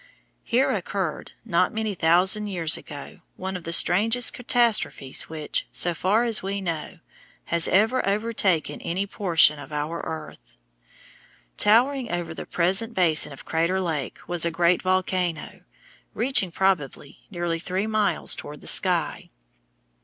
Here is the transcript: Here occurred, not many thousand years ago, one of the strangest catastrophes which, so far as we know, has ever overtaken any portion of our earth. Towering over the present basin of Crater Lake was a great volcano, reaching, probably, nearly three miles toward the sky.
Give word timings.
Here 0.43 0.71
occurred, 0.71 1.33
not 1.45 1.71
many 1.75 1.93
thousand 1.93 2.47
years 2.47 2.75
ago, 2.75 3.17
one 3.35 3.55
of 3.55 3.65
the 3.65 3.71
strangest 3.71 4.33
catastrophes 4.33 5.29
which, 5.29 5.67
so 5.71 5.93
far 5.93 6.23
as 6.23 6.41
we 6.41 6.59
know, 6.59 6.97
has 7.53 7.67
ever 7.67 8.03
overtaken 8.09 8.81
any 8.81 9.05
portion 9.05 9.59
of 9.59 9.71
our 9.71 10.01
earth. 10.03 10.57
Towering 11.55 12.11
over 12.11 12.33
the 12.33 12.47
present 12.47 12.95
basin 12.95 13.31
of 13.31 13.45
Crater 13.45 13.79
Lake 13.79 14.17
was 14.25 14.43
a 14.43 14.49
great 14.49 14.81
volcano, 14.81 15.61
reaching, 16.15 16.51
probably, 16.51 17.19
nearly 17.29 17.59
three 17.59 17.85
miles 17.85 18.33
toward 18.35 18.61
the 18.61 18.65
sky. 18.65 19.29